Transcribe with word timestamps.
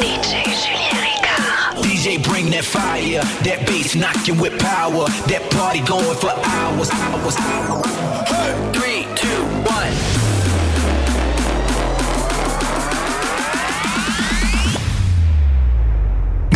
DJ 0.00 0.44
Julien 0.44 0.96
Ricard. 1.04 1.82
DJ 1.82 2.22
bring 2.22 2.50
that 2.50 2.64
fire, 2.64 3.22
that 3.44 3.66
bass 3.66 3.94
knocking 3.94 4.38
with 4.38 4.58
power, 4.60 5.06
that 5.28 5.42
party 5.50 5.80
going 5.80 6.16
for 6.16 6.30
hours, 6.30 6.90
hours, 6.90 7.36
hours. 7.36 7.86
Three, 8.76 9.06
two, 9.14 9.42
one. 9.64 9.94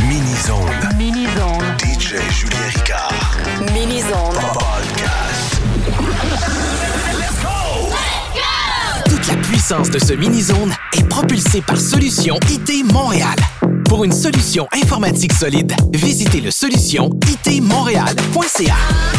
Mini-zone. 0.09 0.99
Mini-zone. 0.99 1.65
DJ 1.79 2.19
Julien 2.33 2.63
Ricard. 2.71 3.73
Mini-zone. 3.73 4.35
Podcast. 4.35 5.59
La 9.49 9.55
puissance 9.55 9.89
de 9.89 9.99
ce 9.99 10.13
mini-zone 10.13 10.75
est 10.93 11.09
propulsée 11.09 11.63
par 11.63 11.81
Solution 11.81 12.39
IT 12.51 12.85
Montréal. 12.93 13.35
Pour 13.87 14.05
une 14.05 14.13
solution 14.13 14.69
informatique 14.73 15.33
solide, 15.33 15.73
visitez 15.95 16.43
le 16.43 16.51
solution 16.51 17.09
itmontréal.ca. 17.47 19.18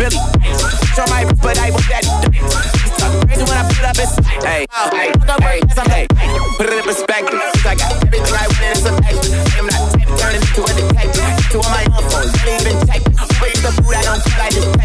Billy. 0.00 0.16
Show 0.96 1.04
my 1.12 1.28
wrist, 1.28 1.42
but 1.44 1.60
I 1.60 1.68
with 1.68 1.84
that. 1.92 2.08
Talk 2.96 3.12
crazy 3.28 3.44
when 3.44 3.52
I 3.52 3.68
put 3.68 3.84
up 3.84 4.00
in 4.00 4.08
sight. 4.08 4.40
Hey, 4.40 4.64
hey, 4.96 5.12
hey, 5.44 5.60
hey, 5.92 6.06
put 6.56 6.72
it 6.72 6.80
in 6.80 6.84
perspective. 6.88 7.36
I 7.68 7.76
got 7.76 7.92
everything 8.00 8.32
I 8.32 8.48
wanted 8.48 8.64
and 8.64 8.80
some 8.80 8.96
extra. 9.04 9.36
I'm 9.60 9.68
not 9.68 9.92
type 9.92 10.08
to 10.08 10.16
turn 10.16 10.32
it 10.32 10.40
into 10.40 10.64
a 10.64 10.72
detective. 10.72 11.28
To 11.52 11.56
on 11.60 11.72
my 11.76 11.84
own 11.92 12.04
phone, 12.08 12.32
don't 12.32 12.64
even 12.64 12.80
check. 12.88 13.04
Wait 13.44 13.60
the 13.60 13.76
food 13.76 13.92
I 13.92 14.00
don't 14.08 14.24
feel 14.24 14.40
I 14.40 14.48
just 14.48 14.79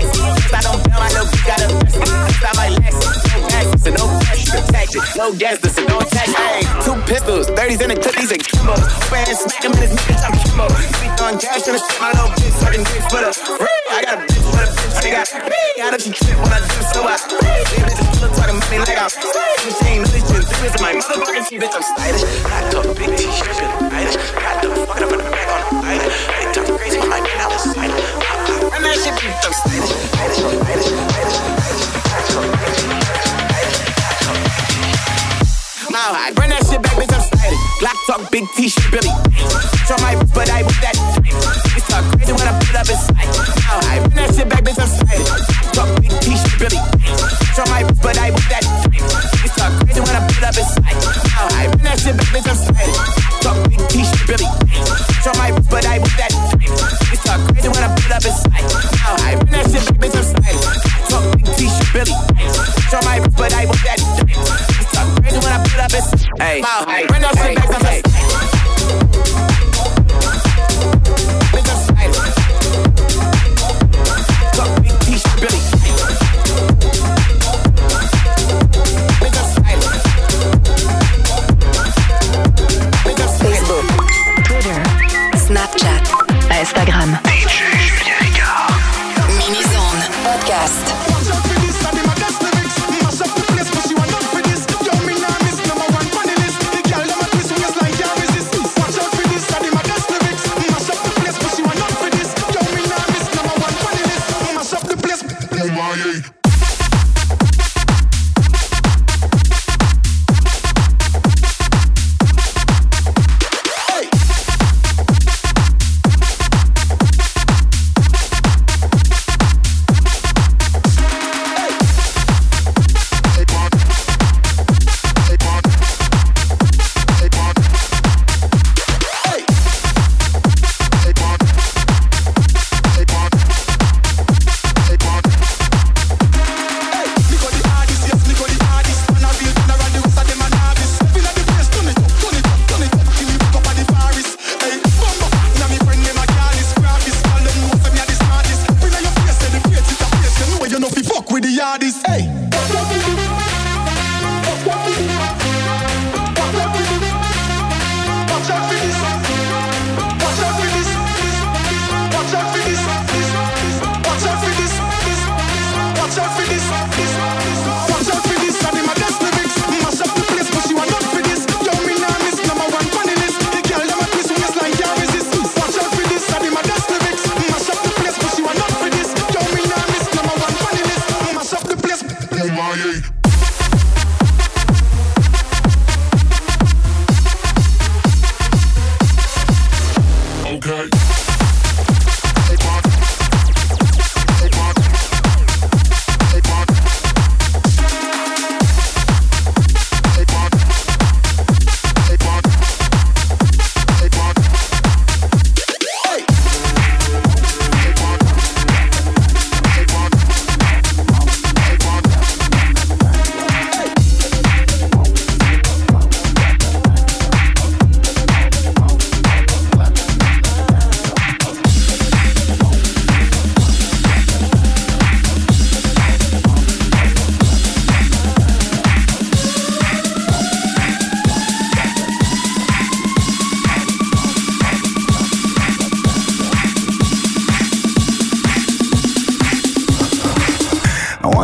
protected. 4.95 5.17
No 5.19 5.33
gas, 5.35 5.61
listen, 5.63 5.85
don't 5.85 6.07
text. 6.09 6.35
Hey, 6.35 6.61
two 6.83 6.95
pistols, 7.05 7.47
30s 7.51 7.81
in 7.81 7.89
the 7.89 7.97
clip, 7.99 8.15
these 8.15 8.31
ain't 8.31 8.45
Kimbo. 8.47 8.75
Man, 9.11 9.27
smack 9.35 9.63
him 9.63 9.71
in 9.75 9.81
his 9.83 9.91
niggas, 9.91 10.23
I'm 10.23 10.35
Kimbo. 10.39 10.65
Speak 10.71 11.21
on 11.21 11.35
cash, 11.39 11.61
tryna 11.63 11.79
shit 11.83 11.99
my 11.99 12.11
little 12.15 12.31
bitch, 12.35 12.55
sucking 12.59 12.83
dicks 12.83 13.07
for 13.11 13.21
the. 13.21 13.31
I 13.91 14.01
got 14.03 14.19
a 14.19 14.25
bitch 14.25 14.43
for 14.43 14.59
the 14.63 14.71
bitch, 14.71 15.01
they 15.03 15.11
got 15.11 15.27
me. 15.31 15.61
I 15.75 15.91
know 15.91 15.99
she 15.99 16.11
trip 16.11 16.37
when 16.39 16.51
I 16.51 16.59
do 16.63 16.79
so 16.91 16.99
I. 17.03 17.15
They 17.19 17.81
bitches 17.83 18.09
still 18.15 18.31
talking 18.31 18.59
me 18.71 18.77
like 18.79 18.99
I'm 18.99 19.09
stylish. 19.11 19.75
She 19.75 19.85
ain't 19.85 20.07
really 20.07 20.21
shit, 20.23 20.43
this 20.47 20.59
is 20.63 20.81
my 20.81 20.91
motherfucking 20.95 21.59
bitch, 21.59 21.75
I'm 21.75 21.83
stylish. 21.83 22.23
I 22.47 22.57
talk 22.71 22.87
big 22.95 23.11
t-shirt, 23.15 23.51
feeling 23.55 23.79
stylish. 23.91 24.17
Got 24.35 24.55
the 24.63 24.67
fuck 24.87 25.01
up 25.01 25.11
in 25.11 25.19
the 25.19 25.27
back 25.27 25.47
on 25.51 25.59
the 25.59 25.87
island. 25.87 26.11
They 26.39 26.45
talk 26.55 26.67
crazy, 26.79 26.99
my 27.03 27.19
man, 27.19 27.39
I 27.39 27.47
was. 27.51 27.63
And 27.75 28.83
that 28.83 28.95
shit, 28.99 29.13
bitch, 29.19 29.43
I'm 29.43 29.53
stylish. 29.53 29.91
Stylish, 29.91 30.39
stylish, 30.39 31.04
out. 36.05 36.15
I 36.15 36.31
run 36.37 36.49
that 36.49 36.61
shit 36.65 36.81
back, 36.81 36.93
bitch, 36.93 37.13
I'm 37.13 37.21
sliding. 37.21 37.61
Glock 37.81 37.97
talk, 38.05 38.31
big 38.31 38.45
t-shirt, 38.55 38.91
Billy. 38.91 39.09
Try 39.89 39.97
my 40.05 40.13
but 40.33 40.49
I 40.49 40.61
with 40.61 40.79
that. 40.85 40.95
It's 41.73 41.87
talk 41.89 42.05
crazy 42.13 42.33
when 42.33 42.45
I 42.45 42.53
put 42.61 42.75
up 42.77 42.85
inside. 42.85 43.29
Now 43.65 43.79
I 43.89 43.99
run 43.99 44.15
that 44.21 44.35
shit 44.35 44.47
back, 44.49 44.63
bitch, 44.63 44.79
I'm 44.79 44.87
stylish. 44.87 45.04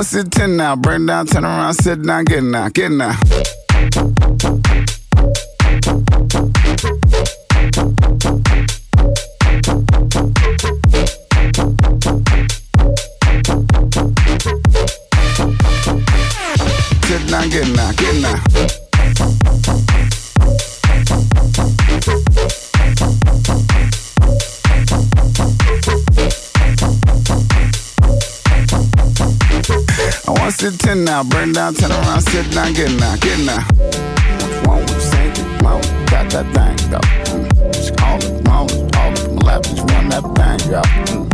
Sit 0.02 0.30
10 0.32 0.58
now, 0.58 0.76
burn 0.76 1.06
down, 1.06 1.26
turn 1.28 1.46
around, 1.46 1.74
sit 1.76 2.04
down, 2.04 2.26
get 2.26 2.44
now, 2.44 2.68
get 2.68 2.92
now. 2.92 3.14
Sit 17.04 17.28
down, 17.30 17.50
get 17.50 17.68
now, 17.74 17.92
get 17.94 18.22
now. 18.22 18.81
To 30.62 30.78
10 30.78 31.06
now, 31.06 31.24
burn 31.24 31.52
down, 31.54 31.74
turn 31.74 31.90
around, 31.90 32.22
sit 32.22 32.52
down, 32.52 32.72
get 32.74 32.92
now, 33.00 33.16
get 33.16 33.40
now. 33.40 33.66
What's 34.38 34.68
wrong 34.68 34.82
with 34.82 35.02
saying 35.02 35.34
mom, 35.64 35.82
got 36.06 36.30
that 36.30 36.46
thing, 36.54 36.78
though. 36.92 37.02
Mm. 37.34 37.74
Just 37.74 37.98
call 37.98 38.22
it, 38.22 38.46
mom, 38.46 38.70
all 38.94 39.10
my 39.34 39.42
lap, 39.42 39.64
just 39.64 39.82
run 39.90 40.10
that 40.14 40.22
thing, 40.38 40.62
yo. 40.70 40.82
Mm. 41.10 41.26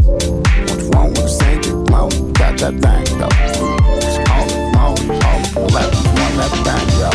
What's 0.69 0.83
wrong 0.95 1.09
with 1.09 1.29
saying 1.29 1.59
mom, 1.91 2.07
got 2.39 2.55
that 2.55 2.79
thing, 2.79 3.03
though. 3.19 3.27
Mm. 3.27 3.99
Just 3.99 4.23
call 4.23 4.47
it, 4.47 4.63
mom, 4.71 4.95
all 4.95 5.43
my 5.51 5.75
lap, 5.75 5.91
just 5.91 6.07
run 6.15 6.33
that 6.39 6.53
thing, 6.63 6.87
yo. 6.95 7.11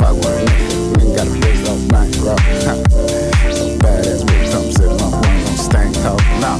Fuck 0.00 0.16
with 0.24 0.40
a 0.40 0.44
nigga, 0.48 0.76
nigga 0.96 1.16
got 1.16 1.26
a 1.26 1.34
bitch 1.36 1.68
off 1.68 1.82
bank, 1.92 2.16
bro. 2.16 2.36
so 3.52 3.64
badass 3.76 4.24
bitch, 4.24 4.54
I'm 4.56 4.72
sitting 4.72 5.00
on 5.04 5.12
one 5.20 5.36
on 5.52 5.56
stank 5.60 5.92
talk, 6.00 6.24
nah. 6.40 6.56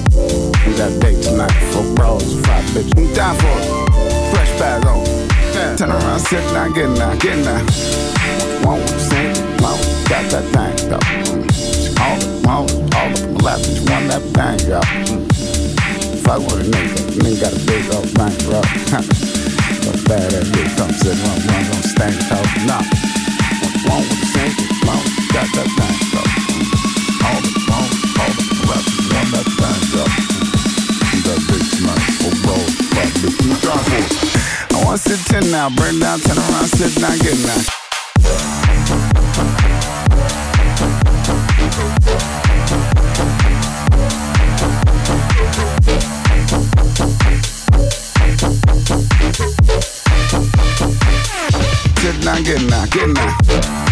We 0.69 0.77
got 0.77 1.01
date 1.01 1.23
tonight, 1.23 1.57
four 1.73 1.95
bros, 1.95 2.29
five 2.45 2.65
bitches. 2.77 2.93
I'm 2.99 3.15
down 3.15 3.37
for 3.39 3.49
it. 3.49 3.72
Around, 5.95 6.21
sit 6.21 6.45
down, 6.53 6.73
get 6.73 6.89
now, 6.91 7.15
get 7.17 7.39
now. 7.45 7.61
Won't 8.65 8.89
sing, 8.89 9.35
won't 9.61 9.83
got 10.09 10.25
that 10.33 10.45
thing, 10.55 10.77
though. 10.89 10.99
Mm. 10.99 11.43
All 12.01 12.17
the 12.19 12.29
won't, 12.47 12.71
all 12.95 13.11
up 13.13 13.29
my 13.33 13.41
lap, 13.45 13.61
just 13.61 14.07
that 14.09 14.23
thing, 14.33 14.59
yo. 14.69 14.81
Mm. 14.81 15.23
Fuck 16.25 16.41
with 16.47 16.63
a 16.63 16.67
nigga, 16.71 17.01
nigga 17.21 17.41
got 17.43 17.53
a 17.53 17.61
big 17.67 17.85
old 17.93 18.09
bank, 18.15 18.37
bro. 18.47 18.61
so 19.83 19.93
badass 20.09 20.49
bitch, 20.55 20.73
come 20.79 20.93
sit 20.93 21.19
on 21.29 21.39
one 21.51 21.67
on 21.75 21.83
stank 21.83 22.17
talk, 22.31 22.49
nah. 22.69 22.83
Won't 23.89 24.07
sing, 24.33 24.53
won't 24.87 25.07
got 25.35 25.49
that 25.57 25.69
thing, 25.77 25.97
though. 26.13 26.31
Mm. 26.53 27.27
All 27.27 27.41
the 27.43 27.53
won't, 27.69 27.93
all 28.23 28.33
up 28.33 28.47
my 28.49 28.65
lap, 28.71 28.85
just 29.11 29.31
that 29.35 29.47
thing, 29.59 29.83
yo. 29.93 30.05
That 31.27 31.41
bitch 31.49 31.69
tonight, 31.77 32.07
four 32.19 32.35
bros, 32.43 32.71
five 32.95 33.13
bitches. 33.21 33.63
I'm 33.73 34.22
What's 34.93 35.05
the 35.05 35.17
10 35.17 35.51
now? 35.51 35.71
Burn 35.71 36.01
down, 36.01 36.21
turn 36.21 36.37
around, 36.37 36.69
sit 36.69 37.01
down, 37.01 37.17
get 37.17 37.39
now. 37.47 37.57
Get 52.03 52.21
down. 52.21 52.43
get 52.45 52.63
now, 52.69 52.85
get 52.85 53.09
now. 53.09 53.92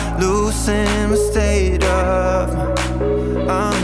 losing 0.21 1.09
my 1.09 1.15
state 1.15 1.83
of 1.83 2.53
mind. 2.53 3.49
I'm 3.49 3.80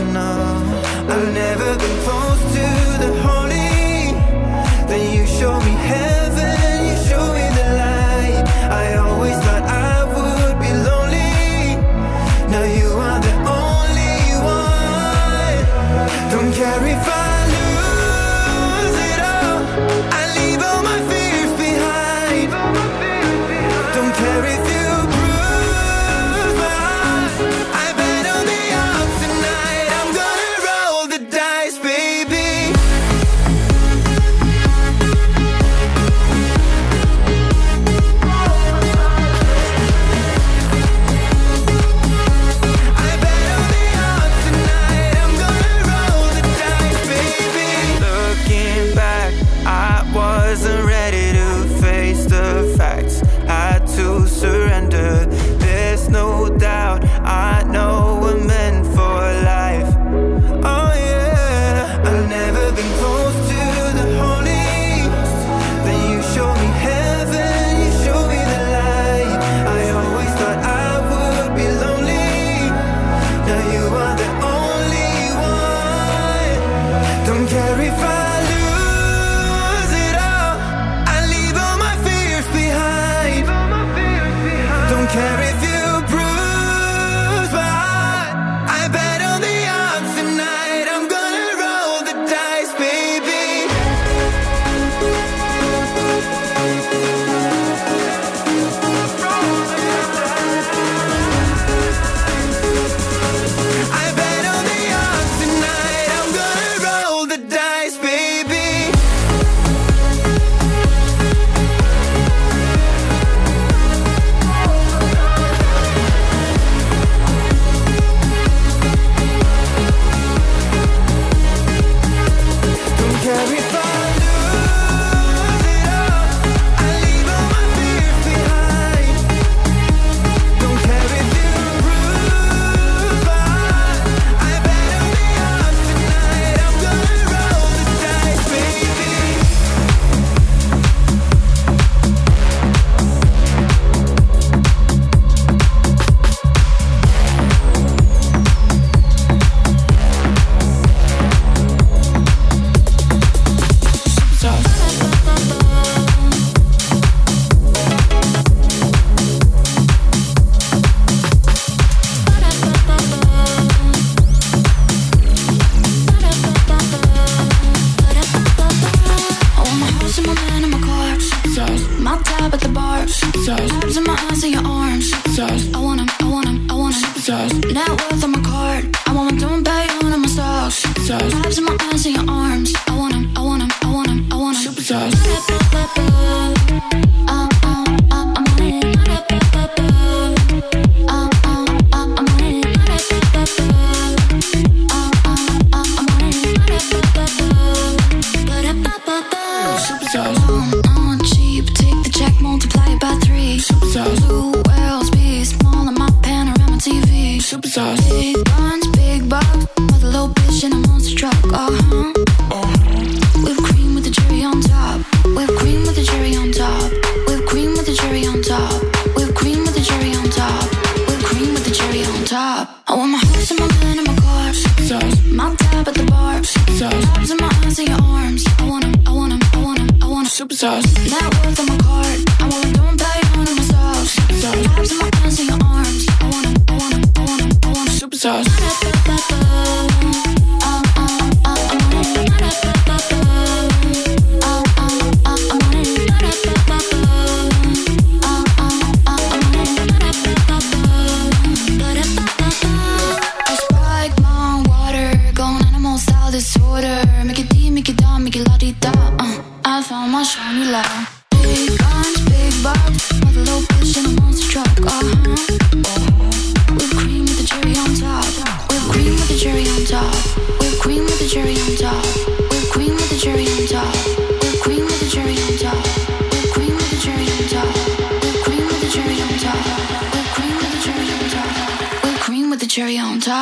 top. 222.58 222.68
I 222.88 222.94
want 222.96 223.12
my 223.12 223.18
house 223.18 223.50
and 223.50 223.60
my 223.60 223.68
gun 223.68 223.98
and 223.98 224.06
my 224.06 224.16
car. 224.16 224.52
Success. 224.52 225.24
My 225.26 225.54
tab 225.56 225.88
at 225.88 225.94
the 225.94 226.04
bar. 226.04 226.42
Success. 226.44 227.04
Tabs 227.14 227.30
in 227.30 227.36
my 227.38 227.50
eyes 227.64 227.78
and 227.78 227.88
your 227.88 228.02
arms. 228.02 228.44
I 228.58 228.64
want 228.70 228.84
'em, 228.84 228.94
I 229.06 229.12
want 229.18 229.32
'em, 229.32 229.40
I 229.52 229.58
want 229.66 229.78
'em, 229.80 229.88
I 230.02 230.06
want 230.14 230.26
'em. 230.26 230.32
Super 230.38 230.56
sauce. 230.62 230.86
Net 231.12 231.28
worth 231.38 231.60
on 231.60 231.66
my 231.70 231.78
card. 231.86 232.18
I 232.42 232.44
want 232.50 232.64
a 232.66 232.70
don't 232.78 232.96
play 233.02 233.20
on 233.38 233.46
my 233.58 233.64
socks. 233.70 234.10
Success. 234.14 234.66
Tabs 234.74 234.90
in 234.92 234.98
my 235.02 235.10
eyes 235.24 235.38
and 235.40 235.48
your 235.50 235.60
arms. 235.76 236.02
I 236.22 236.26
want 236.32 236.46
'em, 236.46 236.56
I 236.68 236.74
want 236.80 236.94
'em, 236.94 237.02
I 237.18 237.20
want 237.28 237.42
'em, 237.42 237.50
I 237.64 237.68
want 237.76 237.88
'em. 237.88 237.98
Super 238.00 238.18
sauce. 238.24 238.97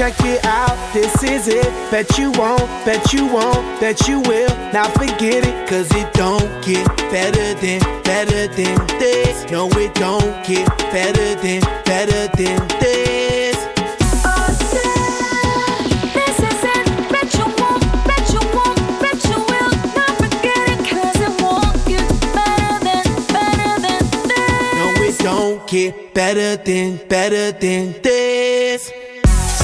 Check 0.00 0.14
it 0.20 0.42
out, 0.46 0.78
this 0.94 1.22
is 1.22 1.46
it. 1.46 1.68
Bet 1.90 2.16
you 2.16 2.30
won't, 2.30 2.66
bet 2.86 3.12
you 3.12 3.26
won't, 3.26 3.80
bet 3.82 4.08
you 4.08 4.20
will. 4.20 4.48
Now 4.72 4.88
forget 4.88 5.44
it, 5.46 5.68
cause 5.68 5.94
it 5.94 6.10
don't 6.14 6.48
get 6.64 6.86
better 7.12 7.52
than, 7.60 7.80
better 8.02 8.46
than 8.48 8.78
this. 8.98 9.50
No, 9.50 9.68
it 9.72 9.92
don't 9.96 10.42
get 10.46 10.66
better 10.90 11.34
than, 11.42 11.60
better 11.84 12.28
than 12.34 12.66
this. 12.80 13.56
This 16.14 16.38
is 16.48 16.64
it. 16.64 16.86
Bet 17.12 17.34
you 17.34 17.44
won't, 17.60 17.84
bet 18.08 18.24
you 18.32 18.40
won't, 18.56 18.80
bet 19.02 19.22
you 19.28 19.36
will. 19.50 19.70
Not 19.98 20.16
forget 20.16 20.64
it, 20.72 20.80
'cause 20.88 21.20
it 21.20 21.42
won't 21.42 21.76
get 21.84 22.08
better 22.32 22.72
than, 22.86 23.04
better 23.36 23.72
than 23.84 24.02
this. 24.32 24.80
No, 24.80 24.86
it 25.04 25.18
don't 25.18 25.66
get 25.66 26.14
better 26.14 26.56
than, 26.56 26.96
better 27.06 27.52
than 27.52 27.94
this. 28.00 28.29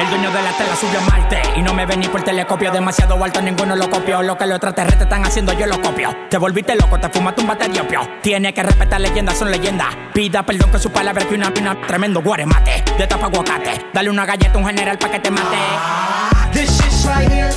el 0.00 0.08
dueño 0.08 0.30
de 0.30 0.42
la 0.42 0.52
tela 0.52 0.76
subió 0.76 0.98
a 0.98 1.02
Marte 1.02 1.42
Y 1.56 1.62
no 1.62 1.74
me 1.74 1.86
ven 1.86 2.00
ni 2.00 2.08
por 2.08 2.22
telescopio 2.22 2.70
Demasiado 2.70 3.22
alto, 3.22 3.40
ninguno 3.40 3.76
lo 3.76 3.88
copió 3.90 4.22
Lo 4.22 4.36
que 4.36 4.46
los 4.46 4.56
extraterrestres 4.56 5.02
están 5.02 5.24
haciendo, 5.24 5.52
yo 5.52 5.66
lo 5.66 5.80
copio 5.80 6.14
Te 6.28 6.38
volviste 6.38 6.74
loco, 6.76 6.98
te 6.98 7.08
fumaste 7.08 7.42
un 7.42 7.48
bate 7.48 7.68
de 7.68 7.80
opio 7.80 8.00
Tiene 8.22 8.52
que 8.54 8.62
respetar 8.62 9.00
leyendas, 9.00 9.38
son 9.38 9.50
leyendas 9.50 9.88
Pida 10.14 10.42
perdón 10.44 10.70
que 10.70 10.78
su 10.78 10.90
palabra 10.90 11.24
que 11.26 11.34
una 11.34 11.52
pina 11.52 11.80
Tremendo 11.86 12.22
guaremate, 12.22 12.82
de 12.96 13.06
tapa 13.06 13.26
aguacate 13.26 13.86
Dale 13.92 14.10
una 14.10 14.24
galleta 14.24 14.54
a 14.54 14.58
un 14.58 14.66
general 14.66 14.98
pa' 14.98 15.10
que 15.10 15.20
te 15.20 15.30
mate 15.30 15.58
This 16.52 16.68
shit's 16.78 17.06
right 17.06 17.30
here. 17.30 17.52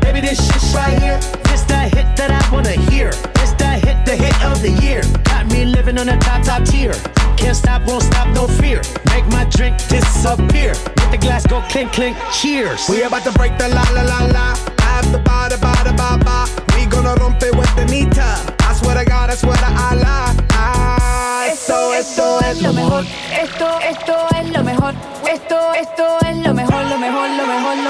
Baby, 0.00 0.20
this 0.20 0.38
shit's 0.38 0.72
right 0.72 0.96
here. 1.02 1.18
This 1.50 1.62
the 1.64 1.74
hit 1.74 2.06
that 2.16 2.30
I 2.30 2.52
wanna 2.52 2.78
hear. 2.90 3.10
This 3.34 3.52
the 3.58 3.66
hit, 3.66 4.06
the 4.06 4.14
hit 4.14 4.44
of 4.44 4.62
the 4.62 4.70
year. 4.70 5.02
Got 5.24 5.46
me 5.46 5.64
living 5.64 5.98
on 5.98 6.08
a 6.08 6.16
top, 6.18 6.44
top 6.44 6.64
tier. 6.64 6.94
Can't 7.36 7.56
stop, 7.56 7.82
won't 7.86 8.04
stop, 8.04 8.28
no 8.28 8.46
fear 8.46 8.82
drink 9.50 9.76
disappear. 9.88 10.72
With 10.72 11.10
the 11.10 11.18
glass 11.18 11.46
go 11.46 11.60
clink 11.68 11.92
clink. 11.92 12.16
Cheers. 12.32 12.88
We 12.88 13.02
about 13.02 13.24
to 13.24 13.32
break 13.32 13.58
the 13.58 13.68
la 13.68 13.84
la 13.92 14.02
la 14.02 14.20
la. 14.36 14.46
After 14.80 15.18
ba 15.18 15.48
da 15.50 15.56
ba 15.58 15.74
da 15.84 15.92
ba 15.92 16.18
ba. 16.24 16.46
We 16.74 16.86
gonna 16.86 17.14
rompe 17.16 17.50
with 17.58 17.72
the 17.76 17.84
nita. 17.86 18.28
I 18.60 18.74
swear 18.74 18.96
to 18.96 19.04
God, 19.04 19.30
I 19.30 19.34
swear 19.34 19.56
to 19.56 19.70
Allah. 19.88 20.34
Ah, 20.52 21.46
esto, 21.50 21.92
esto, 21.92 22.38
esto 22.38 22.46
es 22.46 22.62
lo 22.62 22.72
mejor. 22.72 23.04
Esto, 23.32 23.68
esto 23.80 24.14
es 24.38 24.48
lo 24.50 24.62
mejor. 24.62 24.94
Esto, 25.28 25.58
esto 25.74 26.18
es 26.26 26.36
lo 26.38 26.54
mejor, 26.54 26.82
lo 26.84 26.98
mejor, 26.98 27.28
lo 27.28 27.46
mejor. 27.46 27.76
Lo 27.76 27.82
mejor. 27.82 27.89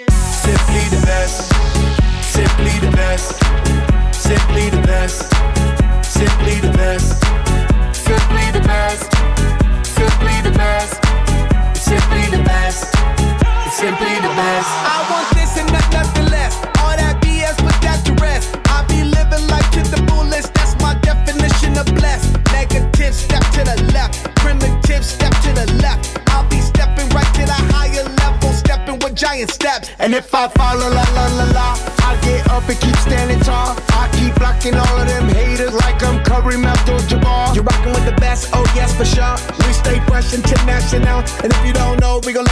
The 0.91 0.97
best, 1.05 1.70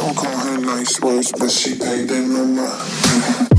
Don't 0.00 0.16
call 0.16 0.36
her 0.36 0.58
nice 0.58 1.00
words, 1.00 1.32
but 1.38 1.50
she 1.50 1.76
paid 1.78 2.08
them 2.08 2.32
no 2.32 2.44
mind. 2.44 3.46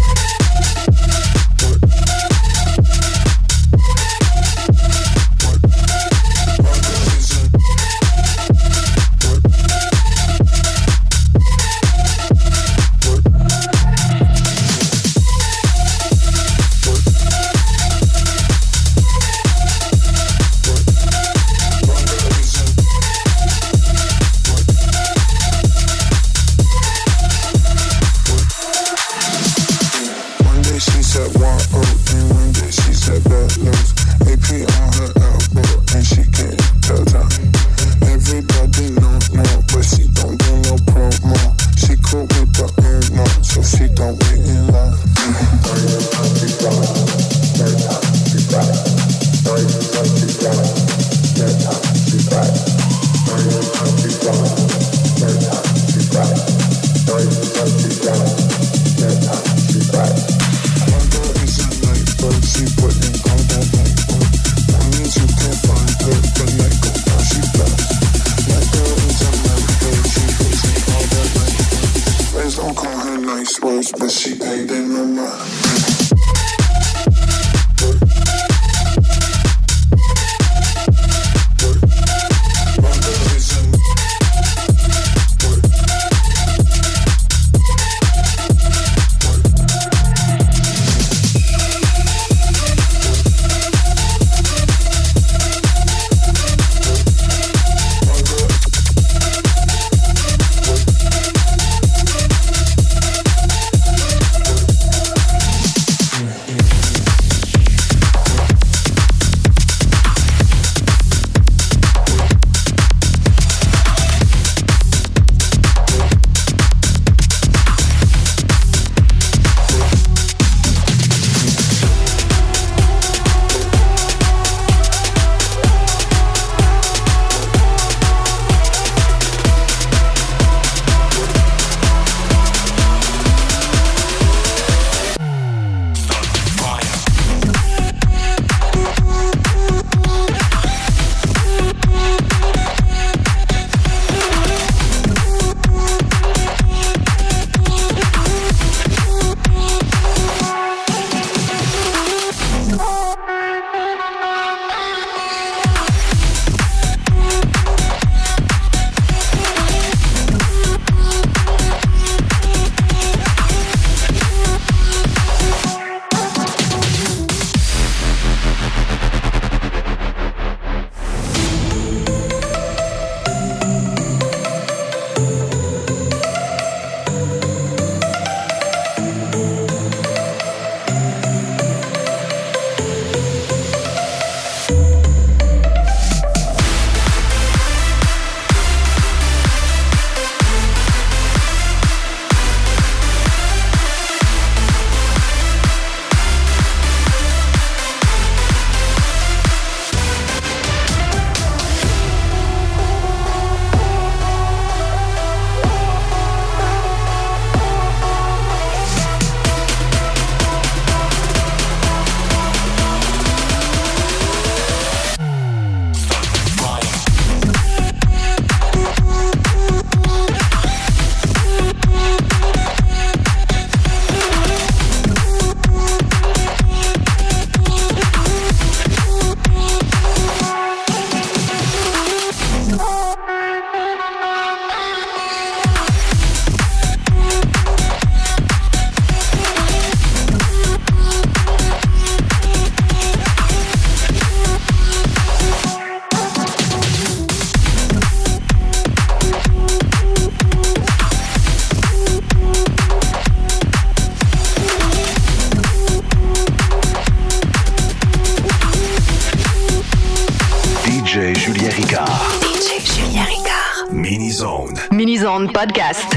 Podcast. 265.62 266.11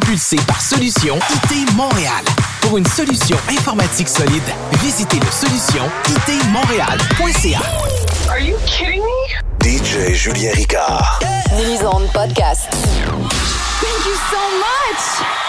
Propulsée 0.00 0.36
par 0.46 0.60
Solution 0.60 1.16
IT 1.16 1.72
Montréal. 1.74 2.22
Pour 2.60 2.76
une 2.76 2.84
solution 2.84 3.38
informatique 3.48 4.10
solide, 4.10 4.42
visitez 4.82 5.18
le 5.18 5.30
solution 5.30 5.84
itmontréal.ca. 6.28 7.60
Are 8.28 8.38
you 8.38 8.58
kidding 8.66 9.00
me? 9.00 9.64
DJ 9.64 10.12
Julien 10.12 10.52
Ricard. 10.52 11.20
Mini-zone 11.56 12.08
podcast. 12.12 12.68
Thank 13.80 14.04
you 14.04 14.16
so 14.30 14.58
much. 14.58 15.45